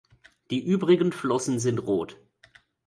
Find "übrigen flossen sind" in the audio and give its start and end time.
0.65-1.77